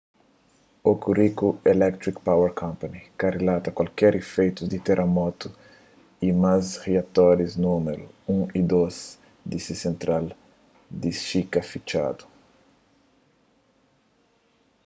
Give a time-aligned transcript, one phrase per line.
[0.85, 2.67] hokuriku electric power co
[3.19, 5.47] ka rilata kualker ifeitus di teramotu
[6.27, 6.53] y ma
[6.85, 9.17] riatoris númeru 1 y 2
[9.49, 10.25] di se sentral
[11.01, 12.23] di shika fitxadu